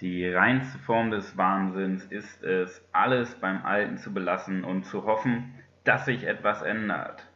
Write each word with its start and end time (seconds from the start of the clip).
Die 0.00 0.26
reinste 0.26 0.78
Form 0.78 1.10
des 1.10 1.36
Wahnsinns 1.36 2.04
ist 2.06 2.42
es, 2.42 2.82
alles 2.90 3.34
beim 3.34 3.66
Alten 3.66 3.98
zu 3.98 4.14
belassen 4.14 4.64
und 4.64 4.84
zu 4.84 5.04
hoffen, 5.04 5.54
dass 5.84 6.06
sich 6.06 6.26
etwas 6.26 6.62
ändert. 6.62 7.26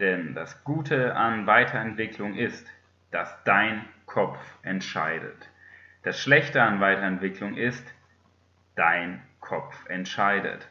Denn 0.00 0.34
das 0.34 0.64
Gute 0.64 1.16
an 1.16 1.46
Weiterentwicklung 1.46 2.34
ist, 2.34 2.66
dass 3.10 3.44
dein 3.44 3.84
Kopf 4.06 4.38
entscheidet. 4.62 5.50
Das 6.02 6.18
Schlechte 6.18 6.62
an 6.62 6.80
Weiterentwicklung 6.80 7.58
ist, 7.58 7.94
dein 8.74 9.20
Kopf 9.40 9.74
entscheidet. 9.90 10.66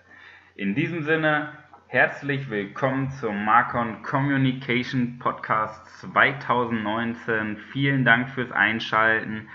In 0.55 0.73
diesem 0.73 1.03
Sinne, 1.03 1.51
herzlich 1.85 2.49
willkommen 2.49 3.11
zum 3.11 3.45
Marcon 3.45 4.01
Communication 4.01 5.19
Podcast 5.19 5.99
2019. 5.99 7.57
Vielen 7.57 8.05
Dank 8.05 8.31
fürs 8.31 8.51
Einschalten. 8.51 9.47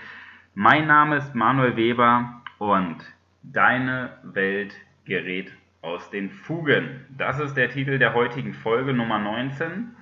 Mein 0.55 0.87
Name 0.87 1.17
ist 1.17 1.35
Manuel 1.35 1.75
Weber 1.75 2.41
und 2.57 2.97
deine 3.43 4.17
Welt 4.23 4.73
gerät 5.05 5.53
aus 5.81 6.09
den 6.09 6.31
Fugen. 6.31 7.05
Das 7.17 7.39
ist 7.39 7.55
der 7.55 7.69
Titel 7.69 7.99
der 7.99 8.15
heutigen 8.15 8.53
Folge 8.53 8.93
Nummer 8.93 9.19
19. 9.19 9.95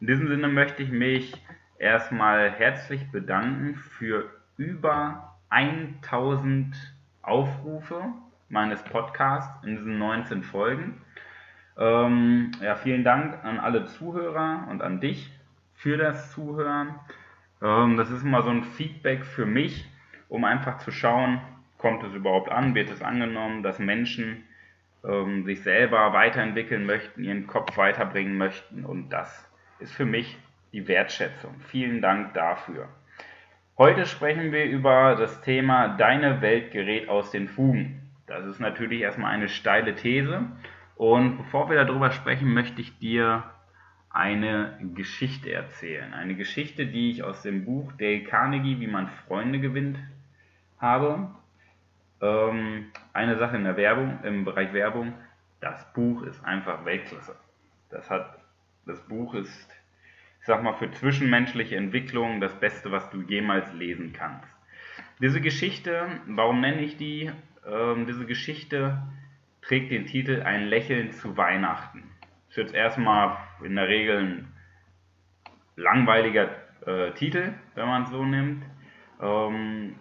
In 0.00 0.06
diesem 0.06 0.26
Sinne 0.26 0.48
möchte 0.48 0.82
ich 0.82 0.90
mich 0.90 1.34
erstmal 1.78 2.50
herzlich 2.50 3.10
bedanken 3.12 3.74
für 3.74 4.30
über 4.56 5.36
1000 5.50 6.74
Aufrufe 7.20 8.02
meines 8.48 8.82
Podcasts 8.82 9.62
in 9.64 9.76
diesen 9.76 9.98
19 9.98 10.42
Folgen. 10.42 11.02
Ähm, 11.76 12.52
ja, 12.62 12.74
vielen 12.74 13.04
Dank 13.04 13.44
an 13.44 13.60
alle 13.60 13.84
Zuhörer 13.84 14.66
und 14.70 14.80
an 14.82 15.00
dich 15.00 15.30
für 15.74 15.98
das 15.98 16.32
Zuhören. 16.32 16.94
Ähm, 17.62 17.96
das 17.96 18.10
ist 18.10 18.22
immer 18.22 18.42
so 18.42 18.50
ein 18.50 18.64
Feedback 18.64 19.24
für 19.24 19.46
mich, 19.46 19.88
um 20.28 20.44
einfach 20.44 20.78
zu 20.78 20.90
schauen, 20.90 21.40
kommt 21.78 22.02
es 22.04 22.14
überhaupt 22.14 22.50
an, 22.50 22.74
wird 22.74 22.90
es 22.90 23.02
angenommen, 23.02 23.62
dass 23.62 23.78
Menschen 23.78 24.44
ähm, 25.04 25.44
sich 25.44 25.62
selber 25.62 26.12
weiterentwickeln 26.12 26.84
möchten, 26.86 27.24
ihren 27.24 27.46
Kopf 27.46 27.76
weiterbringen 27.76 28.36
möchten 28.36 28.84
und 28.84 29.10
das 29.10 29.48
ist 29.78 29.92
für 29.92 30.04
mich 30.04 30.38
die 30.72 30.86
Wertschätzung. 30.86 31.54
Vielen 31.68 32.02
Dank 32.02 32.34
dafür. 32.34 32.88
Heute 33.78 34.04
sprechen 34.04 34.52
wir 34.52 34.66
über 34.66 35.16
das 35.16 35.40
Thema 35.40 35.96
Deine 35.96 36.42
Welt 36.42 36.70
gerät 36.70 37.08
aus 37.08 37.30
den 37.30 37.48
Fugen. 37.48 38.10
Das 38.26 38.44
ist 38.44 38.60
natürlich 38.60 39.00
erstmal 39.00 39.32
eine 39.32 39.48
steile 39.48 39.94
These 39.94 40.46
und 40.96 41.38
bevor 41.38 41.70
wir 41.70 41.82
darüber 41.82 42.10
sprechen, 42.10 42.52
möchte 42.52 42.82
ich 42.82 42.98
dir 42.98 43.42
eine 44.10 44.76
Geschichte 44.94 45.52
erzählen. 45.52 46.12
Eine 46.12 46.34
Geschichte, 46.34 46.86
die 46.86 47.10
ich 47.10 47.22
aus 47.22 47.42
dem 47.42 47.64
Buch 47.64 47.92
Dale 47.92 48.24
Carnegie, 48.24 48.80
wie 48.80 48.88
man 48.88 49.08
Freunde 49.08 49.60
gewinnt, 49.60 49.98
habe. 50.78 51.30
Ähm, 52.20 52.86
eine 53.12 53.38
Sache 53.38 53.56
in 53.56 53.64
der 53.64 53.76
Werbung, 53.76 54.18
im 54.24 54.44
Bereich 54.44 54.72
Werbung, 54.72 55.14
das 55.60 55.92
Buch 55.92 56.22
ist 56.22 56.44
einfach 56.44 56.84
Weltklasse. 56.84 57.36
Das 57.90 58.10
hat, 58.10 58.38
das 58.84 59.00
Buch 59.06 59.34
ist, 59.34 59.70
ich 60.40 60.46
sag 60.46 60.62
mal, 60.62 60.74
für 60.74 60.90
zwischenmenschliche 60.90 61.76
Entwicklung 61.76 62.40
das 62.40 62.58
Beste, 62.58 62.90
was 62.90 63.08
du 63.10 63.22
jemals 63.22 63.72
lesen 63.72 64.12
kannst. 64.12 64.48
Diese 65.20 65.40
Geschichte, 65.40 66.20
warum 66.26 66.60
nenne 66.60 66.80
ich 66.80 66.96
die? 66.96 67.30
Ähm, 67.66 68.06
diese 68.06 68.26
Geschichte 68.26 69.02
trägt 69.62 69.92
den 69.92 70.06
Titel 70.06 70.42
Ein 70.42 70.66
Lächeln 70.66 71.12
zu 71.12 71.36
Weihnachten. 71.36 72.02
Ist 72.48 72.56
jetzt 72.56 72.74
erstmal 72.74 73.36
in 73.62 73.76
der 73.76 73.88
Regel 73.88 74.18
ein 74.18 74.52
langweiliger 75.76 76.48
äh, 76.86 77.12
Titel, 77.12 77.54
wenn 77.74 77.86
man 77.86 78.04
es 78.04 78.10
so 78.10 78.24
nimmt. 78.24 78.64
Ähm, 79.20 79.94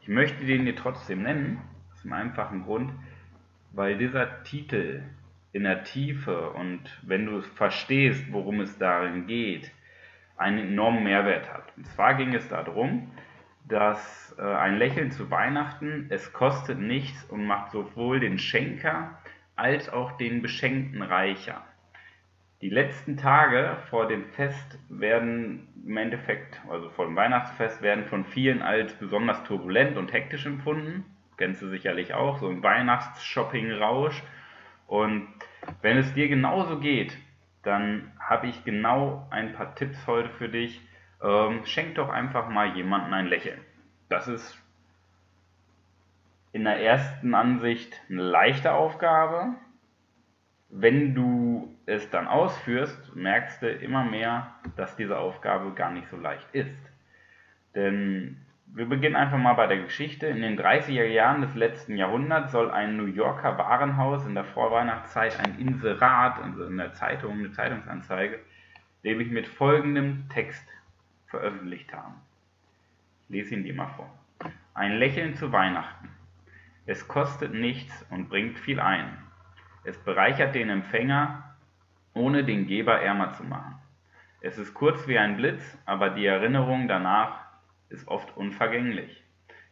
ich 0.00 0.08
möchte 0.08 0.44
den 0.44 0.64
dir 0.64 0.76
trotzdem 0.76 1.22
nennen, 1.22 1.60
aus 1.92 2.04
einem 2.04 2.14
einfachen 2.14 2.64
Grund, 2.64 2.92
weil 3.72 3.98
dieser 3.98 4.42
Titel 4.44 5.02
in 5.52 5.64
der 5.64 5.84
Tiefe 5.84 6.50
und 6.50 6.80
wenn 7.02 7.26
du 7.26 7.42
verstehst, 7.42 8.32
worum 8.32 8.60
es 8.60 8.78
darin 8.78 9.26
geht, 9.26 9.70
einen 10.36 10.58
enormen 10.58 11.04
Mehrwert 11.04 11.52
hat. 11.52 11.64
Und 11.76 11.86
zwar 11.86 12.14
ging 12.14 12.34
es 12.34 12.48
darum, 12.48 13.10
dass 13.66 14.34
äh, 14.38 14.42
ein 14.42 14.76
Lächeln 14.78 15.10
zu 15.10 15.30
Weihnachten, 15.30 16.06
es 16.10 16.32
kostet 16.32 16.78
nichts 16.78 17.24
und 17.24 17.44
macht 17.44 17.72
sowohl 17.72 18.20
den 18.20 18.38
Schenker 18.38 19.18
als 19.56 19.88
auch 19.88 20.12
den 20.12 20.40
Beschenkten 20.40 21.02
reicher. 21.02 21.64
Die 22.60 22.70
letzten 22.70 23.16
Tage 23.16 23.76
vor 23.88 24.08
dem 24.08 24.24
Fest 24.32 24.78
werden 24.88 25.68
im 25.86 25.96
Endeffekt, 25.96 26.60
also 26.68 26.90
vor 26.90 27.06
dem 27.06 27.14
Weihnachtsfest, 27.14 27.82
werden 27.82 28.06
von 28.06 28.24
vielen 28.24 28.62
als 28.62 28.92
besonders 28.94 29.44
turbulent 29.44 29.96
und 29.96 30.12
hektisch 30.12 30.44
empfunden. 30.44 31.04
Kennst 31.36 31.62
du 31.62 31.68
sicherlich 31.68 32.14
auch, 32.14 32.38
so 32.38 32.48
ein 32.48 32.62
Weihnachtsshopping-Rausch. 32.62 34.24
Und 34.88 35.28
wenn 35.82 35.98
es 35.98 36.12
dir 36.14 36.28
genauso 36.28 36.80
geht, 36.80 37.16
dann 37.62 38.10
habe 38.18 38.48
ich 38.48 38.64
genau 38.64 39.28
ein 39.30 39.52
paar 39.52 39.76
Tipps 39.76 40.04
heute 40.08 40.30
für 40.30 40.48
dich. 40.48 40.80
Ähm, 41.22 41.64
schenk 41.64 41.94
doch 41.94 42.08
einfach 42.08 42.48
mal 42.48 42.76
jemanden 42.76 43.14
ein 43.14 43.26
Lächeln. 43.26 43.60
Das 44.08 44.26
ist 44.26 44.60
in 46.52 46.64
der 46.64 46.80
ersten 46.82 47.34
Ansicht 47.34 48.00
eine 48.10 48.22
leichte 48.22 48.72
Aufgabe, 48.72 49.54
wenn 50.70 51.14
du 51.14 51.74
es 51.86 52.10
dann 52.10 52.26
ausführst, 52.26 53.16
merkst 53.16 53.62
du 53.62 53.70
immer 53.70 54.04
mehr, 54.04 54.54
dass 54.76 54.96
diese 54.96 55.18
Aufgabe 55.18 55.72
gar 55.72 55.90
nicht 55.90 56.08
so 56.08 56.16
leicht 56.16 56.46
ist. 56.52 56.76
Denn 57.74 58.36
wir 58.66 58.86
beginnen 58.86 59.16
einfach 59.16 59.38
mal 59.38 59.54
bei 59.54 59.66
der 59.66 59.78
Geschichte. 59.78 60.26
In 60.26 60.42
den 60.42 60.58
30er 60.58 61.04
Jahren 61.04 61.40
des 61.40 61.54
letzten 61.54 61.96
Jahrhunderts 61.96 62.52
soll 62.52 62.70
ein 62.70 62.96
New 62.96 63.06
Yorker 63.06 63.56
Warenhaus 63.56 64.26
in 64.26 64.34
der 64.34 64.44
Vorweihnachtszeit 64.44 65.38
ein 65.40 65.58
Inserat, 65.58 66.38
also 66.42 66.64
in 66.64 66.76
der 66.76 66.92
Zeitung, 66.92 67.38
eine 67.38 67.50
Zeitungsanzeige, 67.52 68.38
nämlich 69.02 69.30
mit 69.30 69.46
folgendem 69.46 70.28
Text 70.28 70.66
veröffentlicht 71.26 71.92
haben. 71.94 72.14
Ich 73.24 73.30
lese 73.30 73.54
ihn 73.54 73.64
dir 73.64 73.74
mal 73.74 73.88
vor. 73.88 74.10
Ein 74.74 74.98
Lächeln 74.98 75.34
zu 75.34 75.50
Weihnachten. 75.50 76.10
Es 76.86 77.08
kostet 77.08 77.54
nichts 77.54 78.06
und 78.10 78.28
bringt 78.28 78.58
viel 78.58 78.80
ein. 78.80 79.18
Es 79.88 79.96
bereichert 79.96 80.54
den 80.54 80.68
Empfänger, 80.68 81.56
ohne 82.12 82.44
den 82.44 82.66
Geber 82.66 83.00
ärmer 83.00 83.32
zu 83.32 83.42
machen. 83.42 83.76
Es 84.42 84.58
ist 84.58 84.74
kurz 84.74 85.08
wie 85.08 85.18
ein 85.18 85.38
Blitz, 85.38 85.78
aber 85.86 86.10
die 86.10 86.26
Erinnerung 86.26 86.88
danach 86.88 87.40
ist 87.88 88.06
oft 88.06 88.36
unvergänglich. 88.36 89.24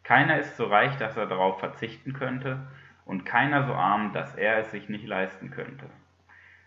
Keiner 0.05 0.39
ist 0.39 0.57
so 0.57 0.65
reich, 0.65 0.97
dass 0.97 1.19
er 1.19 1.27
darauf 1.27 1.61
verzichten 1.61 2.15
könnte, 2.15 2.67
und 3.05 3.27
keiner 3.27 3.65
so 3.65 3.75
arm, 3.75 4.15
dass 4.15 4.35
er 4.35 4.57
es 4.57 4.71
sich 4.71 4.89
nicht 4.89 5.07
leisten 5.07 5.51
könnte. 5.51 5.85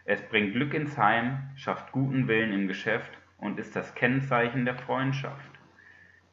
Es 0.06 0.22
bringt 0.22 0.54
Glück 0.54 0.76
ins 0.76 0.96
Heim, 0.96 1.50
schafft 1.56 1.92
guten 1.92 2.28
Willen 2.28 2.54
im 2.54 2.68
Geschäft 2.68 3.18
und 3.40 3.58
ist 3.58 3.76
das 3.76 3.96
Kennzeichen 3.96 4.66
der 4.66 4.76
Freundschaft. 4.76 5.50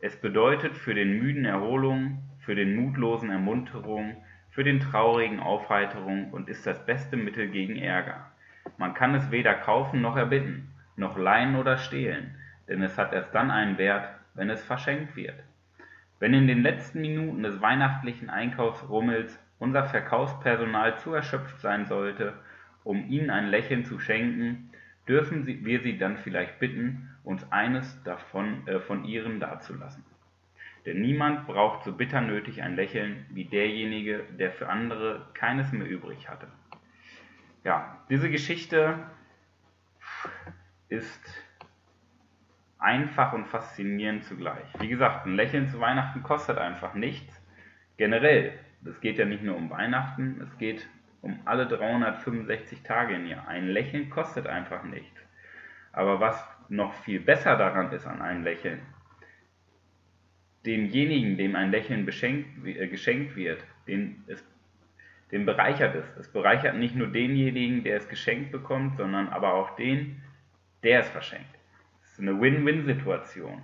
Es 0.00 0.20
bedeutet 0.20 0.76
für 0.76 0.92
den 0.92 1.18
Müden 1.18 1.46
Erholung, 1.46 2.22
für 2.40 2.54
den 2.54 2.76
Mutlosen 2.76 3.30
Ermunterung, 3.30 4.22
für 4.56 4.64
den 4.64 4.80
Traurigen 4.80 5.38
Aufheiterung 5.38 6.30
und 6.30 6.48
ist 6.48 6.66
das 6.66 6.86
beste 6.86 7.18
Mittel 7.18 7.48
gegen 7.48 7.76
Ärger. 7.76 8.30
Man 8.78 8.94
kann 8.94 9.14
es 9.14 9.30
weder 9.30 9.52
kaufen 9.52 10.00
noch 10.00 10.16
erbitten, 10.16 10.68
noch 10.96 11.18
leihen 11.18 11.56
oder 11.56 11.76
stehlen, 11.76 12.34
denn 12.66 12.80
es 12.80 12.96
hat 12.96 13.12
erst 13.12 13.34
dann 13.34 13.50
einen 13.50 13.76
Wert, 13.76 14.08
wenn 14.32 14.48
es 14.48 14.64
verschenkt 14.64 15.14
wird. 15.14 15.34
Wenn 16.20 16.32
in 16.32 16.46
den 16.46 16.62
letzten 16.62 17.02
Minuten 17.02 17.42
des 17.42 17.60
weihnachtlichen 17.60 18.30
Einkaufsrummels 18.30 19.38
unser 19.58 19.84
Verkaufspersonal 19.84 20.96
zu 21.00 21.12
erschöpft 21.12 21.60
sein 21.60 21.84
sollte, 21.84 22.32
um 22.82 23.10
ihnen 23.10 23.28
ein 23.28 23.48
Lächeln 23.48 23.84
zu 23.84 23.98
schenken, 23.98 24.70
dürfen 25.06 25.46
wir 25.46 25.80
sie 25.82 25.98
dann 25.98 26.16
vielleicht 26.16 26.60
bitten, 26.60 27.10
uns 27.24 27.46
eines 27.52 28.02
davon 28.04 28.66
äh, 28.66 28.80
von 28.80 29.04
ihren 29.04 29.38
dazulassen. 29.38 30.02
Denn 30.86 31.00
niemand 31.00 31.48
braucht 31.48 31.82
so 31.82 31.92
bitter 31.92 32.20
nötig 32.20 32.62
ein 32.62 32.76
Lächeln 32.76 33.26
wie 33.30 33.44
derjenige, 33.44 34.22
der 34.38 34.52
für 34.52 34.68
andere 34.68 35.26
keines 35.34 35.72
mehr 35.72 35.88
übrig 35.88 36.28
hatte. 36.28 36.46
Ja, 37.64 37.98
diese 38.08 38.30
Geschichte 38.30 38.96
ist 40.88 41.42
einfach 42.78 43.32
und 43.32 43.48
faszinierend 43.48 44.24
zugleich. 44.24 44.64
Wie 44.78 44.86
gesagt, 44.86 45.26
ein 45.26 45.34
Lächeln 45.34 45.68
zu 45.68 45.80
Weihnachten 45.80 46.22
kostet 46.22 46.58
einfach 46.58 46.94
nichts. 46.94 47.42
Generell, 47.96 48.52
es 48.84 49.00
geht 49.00 49.18
ja 49.18 49.24
nicht 49.24 49.42
nur 49.42 49.56
um 49.56 49.70
Weihnachten, 49.70 50.40
es 50.40 50.56
geht 50.58 50.88
um 51.20 51.40
alle 51.44 51.66
365 51.66 52.84
Tage 52.84 53.16
im 53.16 53.26
Jahr. 53.26 53.48
Ein 53.48 53.66
Lächeln 53.66 54.08
kostet 54.08 54.46
einfach 54.46 54.84
nichts. 54.84 55.20
Aber 55.90 56.20
was 56.20 56.48
noch 56.68 56.94
viel 56.94 57.18
besser 57.18 57.56
daran 57.56 57.90
ist 57.90 58.06
an 58.06 58.22
einem 58.22 58.44
Lächeln, 58.44 58.80
demjenigen, 60.66 61.36
dem 61.36 61.56
ein 61.56 61.70
Lächeln 61.70 62.06
äh, 62.08 62.88
geschenkt 62.88 63.36
wird, 63.36 63.64
den 63.86 64.22
es, 64.26 64.44
den 65.30 65.46
bereichert 65.46 65.94
es. 65.94 66.04
Es 66.18 66.28
bereichert 66.28 66.76
nicht 66.76 66.94
nur 66.94 67.08
denjenigen, 67.08 67.84
der 67.84 67.96
es 67.96 68.08
geschenkt 68.08 68.52
bekommt, 68.52 68.96
sondern 68.96 69.28
aber 69.28 69.54
auch 69.54 69.76
den, 69.76 70.22
der 70.82 71.00
es 71.00 71.08
verschenkt. 71.08 71.54
Es 72.02 72.12
ist 72.12 72.20
eine 72.20 72.40
Win-Win-Situation. 72.40 73.62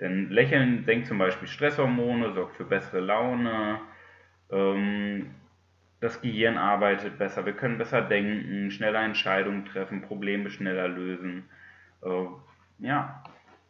Denn 0.00 0.30
Lächeln 0.30 0.84
senkt 0.84 1.06
zum 1.06 1.18
Beispiel 1.18 1.48
Stresshormone, 1.48 2.32
sorgt 2.32 2.56
für 2.56 2.64
bessere 2.64 3.00
Laune, 3.00 3.80
ähm, 4.50 5.30
das 6.00 6.20
Gehirn 6.20 6.58
arbeitet 6.58 7.18
besser, 7.18 7.46
wir 7.46 7.52
können 7.52 7.78
besser 7.78 8.02
denken, 8.02 8.72
schneller 8.72 9.04
Entscheidungen 9.04 9.64
treffen, 9.64 10.02
Probleme 10.02 10.50
schneller 10.50 10.88
lösen. 10.88 11.44
Äh, 12.02 12.26
ja, 12.80 13.22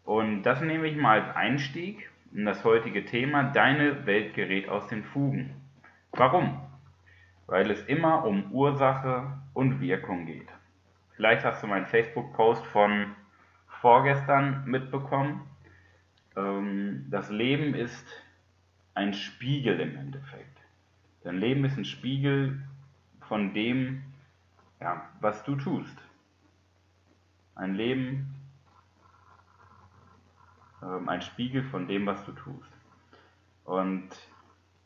und 0.04 0.42
das 0.42 0.62
nehme 0.62 0.88
ich 0.88 0.96
mal 0.96 1.20
als 1.20 1.36
Einstieg 1.36 1.98
in 1.98 2.12
das 2.32 2.64
heutige 2.64 3.05
Thema, 3.05 3.44
deine 3.44 4.06
Welt 4.06 4.34
gerät 4.34 4.69
aus 4.69 4.87
den 4.88 5.05
Fugen. 5.05 5.55
Warum? 6.12 6.61
Weil 7.46 7.70
es 7.70 7.82
immer 7.87 8.25
um 8.25 8.50
Ursache 8.52 9.38
und 9.52 9.81
Wirkung 9.81 10.26
geht. 10.26 10.49
Vielleicht 11.17 11.44
hast 11.44 11.62
du 11.62 11.67
meinen 11.67 11.87
Facebook-Post 11.87 12.64
von 12.67 13.14
vorgestern 13.81 14.64
mitbekommen. 14.64 15.43
Ähm, 16.37 17.06
das 17.11 17.31
Leben 17.31 17.75
ist 17.75 18.06
ein 18.94 19.12
Spiegel 19.12 19.81
im 19.81 19.96
Endeffekt. 19.96 20.58
Dein 21.25 21.38
Leben 21.38 21.64
ist 21.64 21.76
ein 21.76 21.84
Spiegel 21.84 22.62
von 23.29 23.52
dem, 23.55 24.02
ja, 24.81 25.08
was 25.20 25.44
du 25.44 25.56
tust. 25.56 25.96
Ein 27.55 27.75
Leben, 27.75 28.34
ähm, 30.82 31.08
ein 31.08 31.23
Spiegel 31.23 31.62
von 31.64 31.87
dem, 31.87 32.06
was 32.06 32.25
du 32.25 32.32
tust. 32.32 32.70
Und 33.64 34.08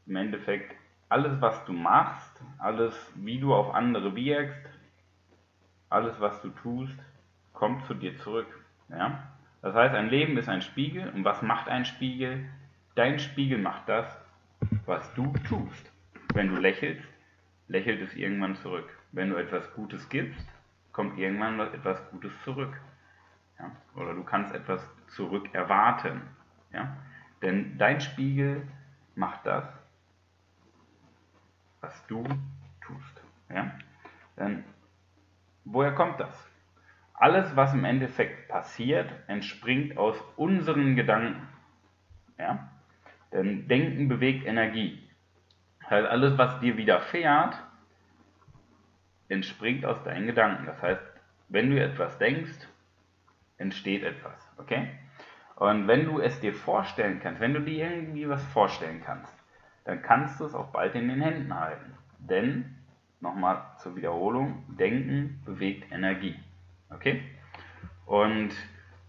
im 0.06 0.16
Endeffekt, 0.16 0.75
alles, 1.08 1.40
was 1.40 1.64
du 1.64 1.72
machst, 1.72 2.40
alles, 2.58 2.94
wie 3.14 3.38
du 3.38 3.54
auf 3.54 3.75
andere 3.75 4.14
wirkst, 4.14 4.69
alles, 5.88 6.19
was 6.20 6.40
du 6.43 6.50
tust, 6.50 6.98
kommt 7.52 7.84
zu 7.87 7.94
dir 7.94 8.16
zurück. 8.19 8.48
Ja? 8.88 9.22
Das 9.62 9.75
heißt, 9.75 9.94
ein 9.94 10.10
Leben 10.10 10.37
ist 10.37 10.48
ein 10.48 10.62
Spiegel. 10.62 11.08
Und 11.10 11.25
was 11.25 11.43
macht 11.43 11.69
ein 11.69 11.84
Spiegel? 11.84 12.48
Dein 12.94 13.19
Spiegel 13.19 13.58
macht 13.58 13.88
das, 13.88 14.06
was 14.84 15.12
du 15.14 15.32
tust. 15.48 15.90
Wenn 16.34 16.48
du 16.48 16.60
lächelst, 16.60 17.08
lächelt 17.69 18.00
es 18.02 18.14
irgendwann 18.14 18.56
zurück. 18.56 18.88
Wenn 19.12 19.31
du 19.31 19.37
etwas 19.37 19.72
Gutes 19.75 20.08
gibst, 20.08 20.46
kommt 20.93 21.19
irgendwann 21.19 21.58
etwas 21.60 21.98
Gutes 22.10 22.32
zurück. 22.44 22.81
Ja? 23.58 23.70
Oder 23.94 24.14
du 24.14 24.22
kannst 24.22 24.54
etwas 24.54 24.81
zurück 25.08 25.55
erwarten. 25.55 26.23
Ja? 26.73 26.97
Denn 27.43 27.79
dein 27.79 28.00
Spiegel 28.00 28.67
macht 29.14 29.47
das, 29.47 29.64
was 31.81 32.06
du 32.06 32.25
tust. 32.81 33.23
Ja? 33.49 33.73
Denn 34.37 34.64
woher 35.64 35.93
kommt 35.93 36.20
das? 36.20 36.50
Alles, 37.14 37.56
was 37.56 37.73
im 37.73 37.85
Endeffekt 37.85 38.49
passiert, 38.49 39.11
entspringt 39.26 39.97
aus 39.97 40.20
unseren 40.37 40.97
Gedanken. 40.97 41.49
Ja? 42.38 42.69
Denn 43.32 43.69
Denken 43.69 44.08
bewegt 44.08 44.47
Energie. 44.47 45.03
Das 45.81 45.91
heißt, 45.91 46.08
alles, 46.08 46.37
was 46.38 46.61
dir 46.61 46.76
widerfährt, 46.76 47.62
entspringt 49.29 49.85
aus 49.85 50.03
deinen 50.05 50.26
Gedanken. 50.26 50.67
Das 50.67 50.81
heißt, 50.82 51.03
wenn 51.49 51.70
du 51.70 51.81
etwas 51.81 52.19
denkst, 52.19 52.69
entsteht 53.58 54.03
etwas. 54.03 54.45
Okay? 54.58 54.88
Und 55.56 55.88
wenn 55.88 56.05
du 56.05 56.20
es 56.20 56.38
dir 56.41 56.55
vorstellen 56.55 57.20
kannst, 57.23 57.41
wenn 57.41 57.55
du 57.55 57.61
dir 57.61 57.91
irgendwie 57.91 58.29
was 58.29 58.44
vorstellen 58.47 59.03
kannst, 59.05 59.35
dann 59.85 60.03
kannst 60.03 60.41
du 60.41 60.44
es 60.44 60.55
auch 60.55 60.73
bald 60.73 60.94
in 60.94 61.08
den 61.08 61.23
Händen 61.23 61.55
halten. 61.58 61.94
Denn, 62.19 62.76
nochmal 63.20 63.62
zur 63.79 63.97
Wiederholung, 63.97 64.64
Denken 64.69 65.41
bewegt 65.44 65.91
Energie. 65.93 66.38
Okay? 66.91 67.23
Und 68.05 68.50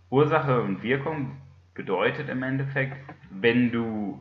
Ursache 0.09 0.61
und 0.61 0.83
Wirkung 0.83 1.37
bedeutet 1.73 2.29
im 2.29 2.43
Endeffekt, 2.43 2.97
wenn 3.29 3.71
du 3.71 4.19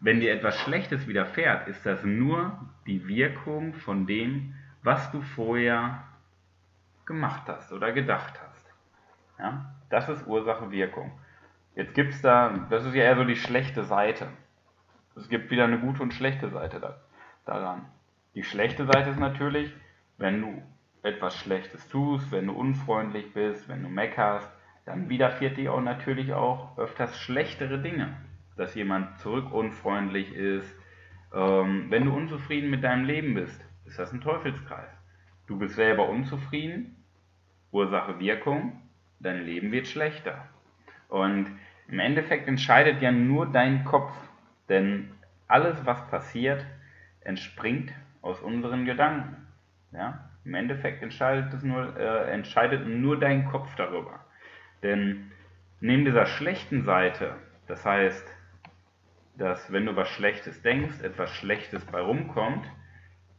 wenn 0.00 0.20
dir 0.20 0.32
etwas 0.32 0.58
Schlechtes 0.60 1.06
widerfährt, 1.06 1.68
ist 1.68 1.84
das 1.84 2.02
nur 2.04 2.58
die 2.86 3.06
Wirkung 3.06 3.74
von 3.74 4.06
dem, 4.06 4.54
was 4.82 5.12
du 5.12 5.20
vorher 5.20 6.02
gemacht 7.04 7.42
hast 7.46 7.70
oder 7.70 7.92
gedacht 7.92 8.40
hast. 8.42 8.66
Ja? 9.38 9.74
Das 9.90 10.08
ist 10.08 10.26
Ursache-Wirkung. 10.26 11.12
Jetzt 11.76 11.94
gibt 11.94 12.14
es 12.14 12.22
da, 12.22 12.66
das 12.70 12.86
ist 12.86 12.94
ja 12.94 13.04
eher 13.04 13.16
so 13.16 13.24
die 13.24 13.36
schlechte 13.36 13.84
Seite. 13.84 14.28
Es 15.16 15.28
gibt 15.28 15.50
wieder 15.50 15.64
eine 15.64 15.78
gute 15.78 16.02
und 16.02 16.14
schlechte 16.14 16.48
Seite 16.48 16.80
da, 16.80 16.96
daran. 17.44 17.86
Die 18.34 18.42
schlechte 18.42 18.86
Seite 18.86 19.10
ist 19.10 19.18
natürlich, 19.18 19.70
wenn 20.16 20.40
du 20.40 20.62
etwas 21.02 21.36
Schlechtes 21.36 21.88
tust, 21.88 22.32
wenn 22.32 22.46
du 22.46 22.54
unfreundlich 22.54 23.34
bist, 23.34 23.68
wenn 23.68 23.82
du 23.82 23.88
meckerst, 23.88 24.50
dann 24.86 25.08
widerfährt 25.10 25.58
dir 25.58 25.74
auch 25.74 25.80
natürlich 25.80 26.32
auch 26.32 26.78
öfters 26.78 27.18
schlechtere 27.18 27.78
Dinge 27.78 28.16
dass 28.60 28.74
jemand 28.74 29.18
zurück 29.20 29.52
unfreundlich 29.52 30.32
ist. 30.34 30.70
Ähm, 31.34 31.86
wenn 31.88 32.04
du 32.04 32.14
unzufrieden 32.14 32.68
mit 32.68 32.84
deinem 32.84 33.06
Leben 33.06 33.34
bist, 33.34 33.64
ist 33.86 33.98
das 33.98 34.12
ein 34.12 34.20
Teufelskreis. 34.20 34.90
Du 35.46 35.58
bist 35.58 35.74
selber 35.76 36.08
unzufrieden, 36.08 37.04
Ursache 37.72 38.20
Wirkung, 38.20 38.82
dein 39.20 39.44
Leben 39.44 39.70
wird 39.72 39.86
schlechter. 39.86 40.48
Und 41.08 41.46
im 41.88 41.98
Endeffekt 41.98 42.48
entscheidet 42.48 43.02
ja 43.02 43.12
nur 43.12 43.46
dein 43.46 43.84
Kopf, 43.84 44.12
denn 44.68 45.10
alles, 45.48 45.84
was 45.84 46.06
passiert, 46.08 46.64
entspringt 47.22 47.92
aus 48.22 48.40
unseren 48.40 48.84
Gedanken. 48.84 49.46
Ja? 49.92 50.30
Im 50.44 50.54
Endeffekt 50.54 51.02
entscheidet, 51.02 51.52
es 51.52 51.62
nur, 51.62 51.96
äh, 51.98 52.30
entscheidet 52.30 52.86
nur 52.86 53.18
dein 53.18 53.46
Kopf 53.46 53.74
darüber. 53.74 54.20
Denn 54.82 55.30
neben 55.80 56.04
dieser 56.04 56.26
schlechten 56.26 56.82
Seite, 56.84 57.34
das 57.66 57.84
heißt, 57.84 58.26
dass 59.36 59.72
wenn 59.72 59.86
du 59.86 59.96
was 59.96 60.08
Schlechtes 60.08 60.62
denkst, 60.62 61.00
etwas 61.02 61.34
Schlechtes 61.34 61.84
bei 61.86 62.00
rumkommt, 62.00 62.66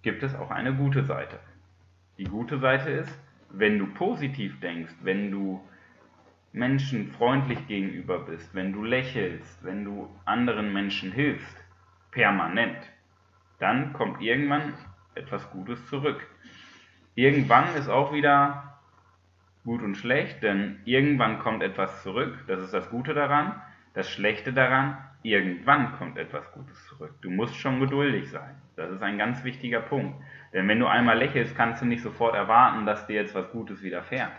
gibt 0.01 0.23
es 0.23 0.35
auch 0.35 0.51
eine 0.51 0.73
gute 0.73 1.03
Seite. 1.03 1.39
Die 2.17 2.25
gute 2.25 2.59
Seite 2.59 2.89
ist, 2.89 3.19
wenn 3.49 3.79
du 3.79 3.87
positiv 3.87 4.59
denkst, 4.59 4.93
wenn 5.01 5.31
du 5.31 5.61
Menschen 6.53 7.11
freundlich 7.11 7.67
gegenüber 7.67 8.19
bist, 8.19 8.53
wenn 8.53 8.73
du 8.73 8.83
lächelst, 8.83 9.63
wenn 9.63 9.85
du 9.85 10.09
anderen 10.25 10.73
Menschen 10.73 11.11
hilfst, 11.11 11.57
permanent, 12.11 12.77
dann 13.59 13.93
kommt 13.93 14.21
irgendwann 14.21 14.73
etwas 15.15 15.49
Gutes 15.51 15.85
zurück. 15.87 16.27
Irgendwann 17.15 17.75
ist 17.75 17.89
auch 17.89 18.13
wieder 18.13 18.79
gut 19.63 19.81
und 19.81 19.95
schlecht, 19.95 20.43
denn 20.43 20.79
irgendwann 20.85 21.39
kommt 21.39 21.63
etwas 21.63 22.03
zurück, 22.03 22.43
das 22.47 22.61
ist 22.61 22.73
das 22.73 22.89
Gute 22.89 23.13
daran. 23.13 23.61
Das 23.93 24.09
Schlechte 24.09 24.53
daran, 24.53 24.97
irgendwann 25.21 25.97
kommt 25.97 26.17
etwas 26.17 26.49
Gutes 26.53 26.85
zurück. 26.87 27.13
Du 27.21 27.29
musst 27.29 27.55
schon 27.57 27.81
geduldig 27.81 28.29
sein. 28.29 28.55
Das 28.77 28.89
ist 28.89 29.03
ein 29.03 29.17
ganz 29.17 29.43
wichtiger 29.43 29.81
Punkt. 29.81 30.15
Denn 30.53 30.67
wenn 30.67 30.79
du 30.79 30.87
einmal 30.87 31.17
lächelst, 31.17 31.55
kannst 31.55 31.81
du 31.81 31.85
nicht 31.85 32.01
sofort 32.01 32.33
erwarten, 32.33 32.85
dass 32.85 33.05
dir 33.07 33.15
jetzt 33.15 33.35
was 33.35 33.51
Gutes 33.51 33.83
widerfährt. 33.83 34.31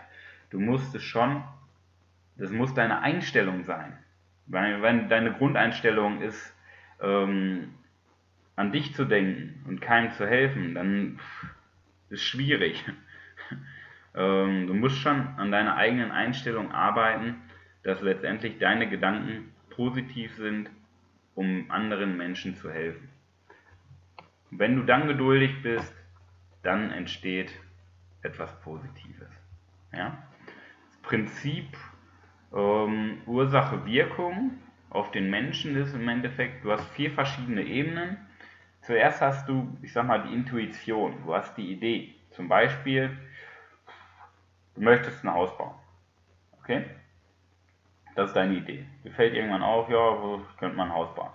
Du 0.49 0.59
musst 0.59 0.95
es 0.95 1.03
schon, 1.03 1.43
das 2.37 2.51
muss 2.51 2.73
deine 2.73 3.01
Einstellung 3.01 3.63
sein. 3.63 3.97
Weil, 4.47 4.81
wenn 4.81 5.09
deine 5.09 5.33
Grundeinstellung 5.33 6.21
ist, 6.21 6.55
ähm, 7.01 7.73
an 8.55 8.71
dich 8.71 8.93
zu 8.93 9.05
denken 9.05 9.63
und 9.67 9.81
keinem 9.81 10.11
zu 10.11 10.27
helfen, 10.27 10.75
dann 10.75 11.19
ist 12.09 12.19
es 12.19 12.23
schwierig. 12.23 12.83
ähm, 14.15 14.67
du 14.67 14.73
musst 14.73 14.97
schon 14.97 15.27
an 15.37 15.51
deiner 15.51 15.75
eigenen 15.75 16.11
Einstellung 16.11 16.71
arbeiten, 16.71 17.41
dass 17.83 18.01
letztendlich 18.01 18.59
deine 18.59 18.89
Gedanken 18.89 19.53
positiv 19.69 20.35
sind, 20.35 20.69
um 21.35 21.69
anderen 21.71 22.15
Menschen 22.17 22.55
zu 22.55 22.71
helfen. 22.71 23.09
wenn 24.51 24.75
du 24.75 24.83
dann 24.83 25.07
geduldig 25.07 25.63
bist, 25.63 25.91
dann 26.61 26.91
entsteht 26.91 27.51
etwas 28.21 28.61
Positives. 28.61 29.29
Ja? 29.91 30.23
Das 30.89 30.97
Prinzip 31.01 31.75
ähm, 32.53 33.21
Ursache-Wirkung 33.25 34.51
auf 34.89 35.11
den 35.11 35.29
Menschen 35.29 35.75
ist 35.75 35.93
im 35.93 36.07
Endeffekt, 36.07 36.63
du 36.63 36.71
hast 36.71 36.87
vier 36.91 37.11
verschiedene 37.11 37.63
Ebenen. 37.63 38.17
Zuerst 38.81 39.21
hast 39.21 39.49
du, 39.49 39.75
ich 39.81 39.93
sag 39.93 40.05
mal, 40.05 40.23
die 40.23 40.33
Intuition, 40.33 41.15
du 41.25 41.33
hast 41.33 41.57
die 41.57 41.71
Idee. 41.71 42.13
Zum 42.31 42.47
Beispiel, 42.47 43.17
du 44.75 44.81
möchtest 44.81 45.23
ein 45.23 45.33
Haus 45.33 45.57
bauen. 45.57 45.75
Okay? 46.59 46.85
Das 48.15 48.29
ist 48.29 48.35
deine 48.35 48.55
Idee. 48.55 48.85
Dir 49.03 49.11
fällt 49.11 49.33
irgendwann 49.33 49.63
auf, 49.63 49.89
ja, 49.89 50.39
könnte 50.59 50.77
man 50.77 50.89
ein 50.89 50.95
Haus 50.95 51.13
bauen. 51.15 51.31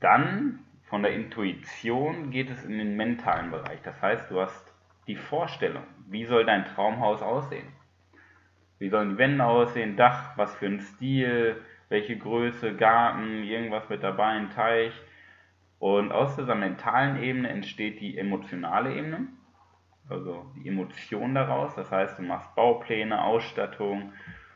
Dann 0.00 0.58
von 0.84 1.02
der 1.02 1.14
Intuition 1.14 2.30
geht 2.30 2.50
es 2.50 2.64
in 2.64 2.78
den 2.78 2.96
mentalen 2.96 3.50
Bereich. 3.50 3.80
Das 3.82 4.00
heißt, 4.02 4.30
du 4.30 4.40
hast 4.40 4.72
die 5.06 5.16
Vorstellung, 5.16 5.84
wie 6.08 6.26
soll 6.26 6.44
dein 6.44 6.66
Traumhaus 6.66 7.22
aussehen? 7.22 7.66
Wie 8.78 8.88
sollen 8.88 9.10
die 9.10 9.18
Wände 9.18 9.44
aussehen, 9.44 9.96
Dach, 9.96 10.36
was 10.36 10.54
für 10.56 10.66
ein 10.66 10.80
Stil, 10.80 11.62
welche 11.88 12.16
Größe, 12.18 12.74
Garten, 12.74 13.44
irgendwas 13.44 13.88
mit 13.88 14.02
dabei, 14.02 14.26
ein 14.26 14.50
Teich. 14.50 14.92
Und 15.78 16.12
aus 16.12 16.36
dieser 16.36 16.54
mentalen 16.54 17.22
Ebene 17.22 17.48
entsteht 17.48 18.00
die 18.00 18.18
emotionale 18.18 18.94
Ebene, 18.94 19.28
also 20.08 20.50
die 20.56 20.68
Emotion 20.68 21.34
daraus. 21.34 21.74
Das 21.74 21.90
heißt, 21.90 22.18
du 22.18 22.22
machst 22.22 22.54
Baupläne, 22.54 23.22
Ausstattung, 23.22 24.12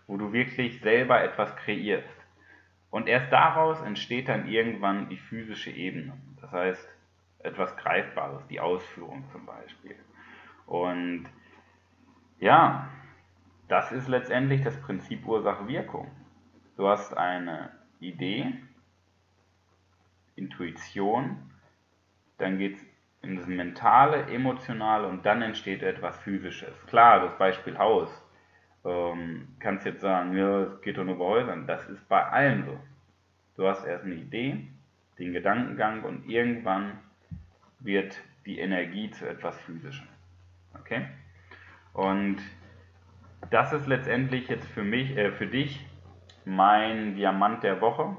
wo 0.06 0.16
du 0.16 0.32
wirklich 0.32 0.80
selber 0.80 1.22
etwas 1.22 1.54
kreierst. 1.56 2.08
Und 2.90 3.08
erst 3.08 3.32
daraus 3.32 3.80
entsteht 3.82 4.28
dann 4.28 4.48
irgendwann 4.48 5.08
die 5.08 5.18
physische 5.18 5.70
Ebene. 5.70 6.14
Das 6.40 6.50
heißt, 6.50 6.88
etwas 7.38 7.76
Greifbares, 7.76 8.46
die 8.48 8.60
Ausführung 8.60 9.24
zum 9.30 9.46
Beispiel. 9.46 9.96
Und 10.66 11.26
ja, 12.38 12.88
das 13.70 13.92
ist 13.92 14.08
letztendlich 14.08 14.62
das 14.62 14.76
Prinzip 14.80 15.24
Ursache-Wirkung. 15.24 16.10
Du 16.76 16.88
hast 16.88 17.16
eine 17.16 17.70
Idee, 18.00 18.52
Intuition, 20.34 21.36
dann 22.38 22.58
geht 22.58 22.76
es 22.76 22.86
in 23.22 23.36
das 23.36 23.46
Mentale, 23.46 24.24
Emotionale 24.24 25.06
und 25.06 25.24
dann 25.24 25.42
entsteht 25.42 25.84
etwas 25.84 26.18
Physisches. 26.18 26.74
Klar, 26.86 27.20
das 27.20 27.38
Beispiel 27.38 27.78
Haus. 27.78 28.10
Ähm, 28.84 29.46
kannst 29.60 29.86
jetzt 29.86 30.00
sagen, 30.00 30.36
ja, 30.36 30.62
es 30.62 30.80
geht 30.80 30.96
doch 30.98 31.04
nur 31.04 31.18
bei 31.18 31.24
Häusern. 31.24 31.66
Das 31.68 31.88
ist 31.88 32.08
bei 32.08 32.24
allem 32.24 32.64
so. 32.64 32.80
Du 33.56 33.68
hast 33.68 33.84
erst 33.84 34.04
eine 34.04 34.14
Idee, 34.14 34.66
den 35.18 35.32
Gedankengang 35.32 36.02
und 36.02 36.28
irgendwann 36.28 36.98
wird 37.78 38.18
die 38.46 38.58
Energie 38.58 39.10
zu 39.10 39.28
etwas 39.28 39.60
Physischem. 39.60 40.08
Okay? 40.74 41.06
Und 41.92 42.38
das 43.48 43.72
ist 43.72 43.86
letztendlich 43.86 44.48
jetzt 44.48 44.66
für 44.68 44.82
mich, 44.82 45.16
äh, 45.16 45.32
für 45.32 45.46
dich 45.46 45.86
mein 46.44 47.14
Diamant 47.14 47.62
der 47.62 47.80
Woche. 47.80 48.16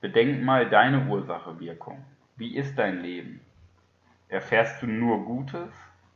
Bedenk 0.00 0.42
mal 0.42 0.68
deine 0.70 1.06
Ursache-Wirkung. 1.06 2.04
Wie 2.36 2.56
ist 2.56 2.78
dein 2.78 3.00
Leben? 3.00 3.40
Erfährst 4.28 4.80
du 4.82 4.86
nur 4.86 5.24
Gutes 5.24 5.70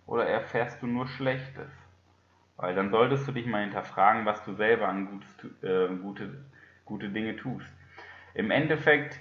oder 0.07 0.27
erfährst 0.27 0.81
du 0.83 0.87
nur 0.87 1.09
Schlechtes? 1.09 1.71
Weil 2.57 2.75
dann 2.75 2.91
solltest 2.91 3.27
du 3.27 3.33
dich 3.33 3.47
mal 3.47 3.63
hinterfragen, 3.63 4.25
was 4.25 4.45
du 4.45 4.55
selber 4.55 4.89
an 4.89 5.07
Gutes, 5.07 5.63
äh, 5.63 5.89
gute, 5.97 6.45
gute 6.85 7.09
Dinge 7.09 7.37
tust. 7.37 7.73
Im 8.35 8.51
Endeffekt 8.51 9.19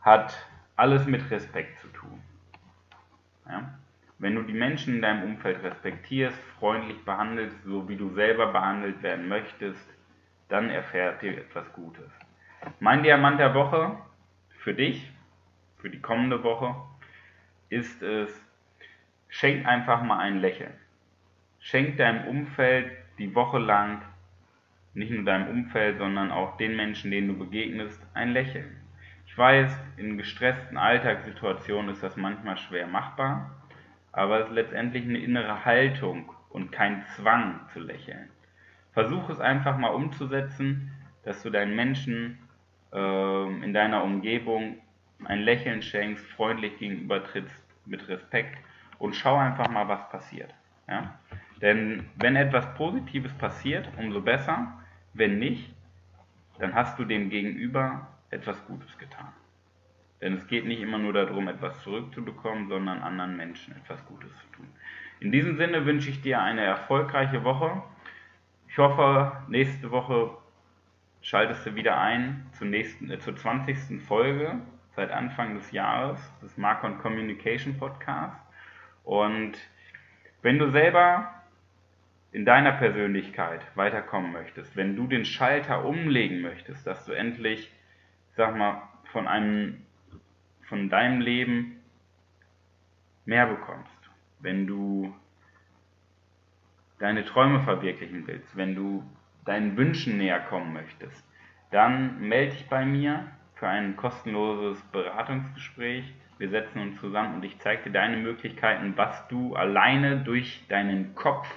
hat 0.00 0.34
alles 0.74 1.06
mit 1.06 1.30
Respekt 1.30 1.78
zu 1.78 1.88
tun. 1.88 2.20
Ja? 3.48 3.78
Wenn 4.18 4.36
du 4.36 4.42
die 4.42 4.52
Menschen 4.52 4.96
in 4.96 5.02
deinem 5.02 5.24
Umfeld 5.24 5.62
respektierst, 5.62 6.38
freundlich 6.58 7.04
behandelst, 7.04 7.56
so 7.64 7.88
wie 7.88 7.96
du 7.96 8.10
selber 8.10 8.52
behandelt 8.52 9.02
werden 9.02 9.28
möchtest, 9.28 9.88
dann 10.48 10.70
erfährt 10.70 11.22
dir 11.22 11.36
etwas 11.36 11.72
Gutes. 11.72 12.10
Mein 12.80 13.02
Diamant 13.02 13.40
der 13.40 13.54
Woche 13.54 13.98
für 14.58 14.74
dich 14.74 15.10
für 15.78 15.90
die 15.90 16.00
kommende 16.00 16.42
Woche 16.42 16.74
ist 17.68 18.02
es, 18.02 18.30
schenk 19.28 19.66
einfach 19.66 20.02
mal 20.02 20.18
ein 20.18 20.38
Lächeln. 20.38 20.72
Schenk 21.58 21.96
deinem 21.96 22.26
Umfeld 22.28 22.90
die 23.18 23.34
Woche 23.34 23.58
lang, 23.58 24.02
nicht 24.94 25.10
nur 25.10 25.24
deinem 25.24 25.48
Umfeld, 25.48 25.98
sondern 25.98 26.30
auch 26.30 26.56
den 26.56 26.76
Menschen, 26.76 27.10
denen 27.10 27.28
du 27.28 27.38
begegnest, 27.38 28.00
ein 28.14 28.32
Lächeln. 28.32 28.76
Ich 29.26 29.36
weiß, 29.36 29.76
in 29.96 30.16
gestressten 30.16 30.76
Alltagssituationen 30.76 31.90
ist 31.90 32.02
das 32.02 32.16
manchmal 32.16 32.56
schwer 32.56 32.86
machbar, 32.86 33.50
aber 34.14 34.40
es 34.40 34.48
ist 34.48 34.54
letztendlich 34.54 35.04
eine 35.04 35.18
innere 35.18 35.64
Haltung 35.64 36.32
und 36.50 36.72
kein 36.72 37.04
Zwang 37.16 37.60
zu 37.72 37.80
lächeln. 37.80 38.30
Versuch 38.92 39.28
es 39.28 39.40
einfach 39.40 39.76
mal 39.76 39.88
umzusetzen, 39.88 40.92
dass 41.24 41.42
du 41.42 41.50
deinen 41.50 41.74
Menschen 41.74 42.38
äh, 42.92 43.64
in 43.64 43.74
deiner 43.74 44.04
Umgebung 44.04 44.78
ein 45.24 45.40
Lächeln 45.40 45.82
schenkst, 45.82 46.24
freundlich 46.32 46.78
gegenüber 46.78 47.24
trittst, 47.24 47.64
mit 47.86 48.06
Respekt 48.08 48.56
und 48.98 49.14
schau 49.14 49.36
einfach 49.36 49.68
mal, 49.68 49.88
was 49.88 50.08
passiert. 50.10 50.54
Ja? 50.88 51.18
Denn 51.60 52.08
wenn 52.16 52.36
etwas 52.36 52.72
Positives 52.74 53.32
passiert, 53.34 53.88
umso 53.96 54.20
besser. 54.20 54.78
Wenn 55.12 55.38
nicht, 55.38 55.72
dann 56.58 56.74
hast 56.74 56.98
du 56.98 57.04
dem 57.04 57.30
Gegenüber 57.30 58.06
etwas 58.30 58.64
Gutes 58.66 58.96
getan. 58.98 59.32
Denn 60.24 60.32
es 60.32 60.46
geht 60.46 60.64
nicht 60.64 60.80
immer 60.80 60.96
nur 60.96 61.12
darum, 61.12 61.48
etwas 61.48 61.80
zurückzubekommen, 61.82 62.66
sondern 62.68 63.02
anderen 63.02 63.36
Menschen 63.36 63.76
etwas 63.76 64.04
Gutes 64.06 64.30
zu 64.38 64.46
tun. 64.56 64.66
In 65.20 65.30
diesem 65.30 65.58
Sinne 65.58 65.84
wünsche 65.84 66.08
ich 66.08 66.22
dir 66.22 66.40
eine 66.40 66.62
erfolgreiche 66.62 67.44
Woche. 67.44 67.82
Ich 68.66 68.78
hoffe, 68.78 69.36
nächste 69.48 69.90
Woche 69.90 70.30
schaltest 71.20 71.66
du 71.66 71.74
wieder 71.74 72.00
ein 72.00 72.46
zur, 72.52 72.66
nächsten, 72.68 73.10
äh, 73.10 73.18
zur 73.18 73.36
20. 73.36 74.00
Folge 74.00 74.60
seit 74.96 75.10
Anfang 75.10 75.56
des 75.56 75.72
Jahres, 75.72 76.18
des 76.40 76.56
Marcon 76.56 76.98
Communication 76.98 77.76
Podcast. 77.76 78.40
Und 79.04 79.52
wenn 80.40 80.58
du 80.58 80.70
selber 80.70 81.34
in 82.32 82.46
deiner 82.46 82.72
Persönlichkeit 82.72 83.60
weiterkommen 83.74 84.32
möchtest, 84.32 84.74
wenn 84.74 84.96
du 84.96 85.06
den 85.06 85.26
Schalter 85.26 85.84
umlegen 85.84 86.40
möchtest, 86.40 86.86
dass 86.86 87.04
du 87.04 87.12
endlich, 87.12 87.70
sag 88.36 88.56
mal, 88.56 88.82
von 89.12 89.28
einem, 89.28 89.84
von 90.68 90.88
deinem 90.88 91.20
Leben 91.20 91.76
mehr 93.24 93.46
bekommst, 93.46 94.10
wenn 94.40 94.66
du 94.66 95.14
deine 96.98 97.24
Träume 97.24 97.62
verwirklichen 97.62 98.26
willst, 98.26 98.56
wenn 98.56 98.74
du 98.74 99.04
deinen 99.44 99.76
Wünschen 99.76 100.18
näher 100.18 100.40
kommen 100.40 100.72
möchtest, 100.72 101.24
dann 101.70 102.20
melde 102.20 102.52
dich 102.52 102.68
bei 102.68 102.84
mir 102.84 103.26
für 103.56 103.68
ein 103.68 103.96
kostenloses 103.96 104.80
Beratungsgespräch. 104.92 106.12
Wir 106.38 106.48
setzen 106.48 106.80
uns 106.80 107.00
zusammen 107.00 107.34
und 107.34 107.44
ich 107.44 107.58
zeige 107.60 107.84
dir 107.84 107.92
deine 107.92 108.16
Möglichkeiten, 108.16 108.94
was 108.96 109.28
du 109.28 109.54
alleine 109.54 110.18
durch 110.18 110.64
deinen 110.68 111.14
Kopf, 111.14 111.48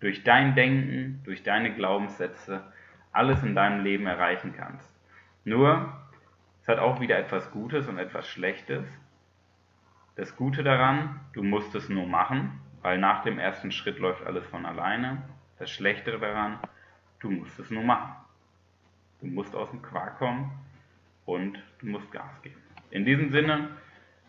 durch 0.00 0.24
dein 0.24 0.54
Denken, 0.54 1.20
durch 1.24 1.42
deine 1.42 1.74
Glaubenssätze 1.74 2.62
alles 3.12 3.42
in 3.42 3.54
deinem 3.54 3.82
Leben 3.82 4.06
erreichen 4.06 4.54
kannst. 4.56 4.88
Nur, 5.44 5.92
es 6.62 6.68
hat 6.68 6.78
auch 6.78 7.00
wieder 7.00 7.18
etwas 7.18 7.50
Gutes 7.50 7.88
und 7.88 7.98
etwas 7.98 8.28
Schlechtes. 8.28 8.84
Das 10.16 10.36
Gute 10.36 10.62
daran, 10.62 11.20
du 11.32 11.42
musst 11.42 11.74
es 11.74 11.88
nur 11.88 12.06
machen, 12.06 12.60
weil 12.82 12.98
nach 12.98 13.22
dem 13.22 13.38
ersten 13.38 13.72
Schritt 13.72 13.98
läuft 13.98 14.26
alles 14.26 14.46
von 14.46 14.66
alleine. 14.66 15.22
Das 15.58 15.70
Schlechtere 15.70 16.18
daran, 16.18 16.58
du 17.20 17.30
musst 17.30 17.58
es 17.58 17.70
nur 17.70 17.82
machen. 17.82 18.14
Du 19.20 19.26
musst 19.26 19.54
aus 19.54 19.70
dem 19.70 19.82
Quark 19.82 20.18
kommen 20.18 20.50
und 21.26 21.62
du 21.78 21.86
musst 21.86 22.10
Gas 22.12 22.42
geben. 22.42 22.60
In 22.90 23.04
diesem 23.04 23.30
Sinne 23.30 23.68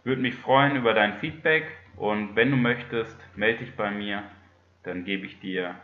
würde 0.04 0.22
mich 0.22 0.36
freuen 0.36 0.76
über 0.76 0.94
dein 0.94 1.20
Feedback 1.20 1.66
und 1.96 2.36
wenn 2.36 2.52
du 2.52 2.58
möchtest, 2.58 3.18
melde 3.36 3.66
dich 3.66 3.76
bei 3.76 3.92
mir, 3.92 4.24
dann 4.84 5.04
gebe 5.04 5.26
ich 5.26 5.40
dir 5.40 5.76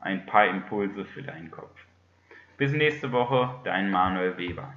ein 0.00 0.26
paar 0.26 0.46
Impulse 0.46 1.04
für 1.04 1.22
deinen 1.22 1.50
Kopf. 1.50 1.78
Bis 2.56 2.72
nächste 2.72 3.12
Woche, 3.12 3.60
dein 3.64 3.90
Manuel 3.90 4.36
Weber. 4.38 4.72